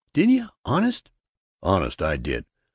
'""Did 0.15 0.31
you, 0.31 0.47
honest?" 0.65 1.11
"Honest 1.61 2.01
I 2.01 2.17
did. 2.17 2.45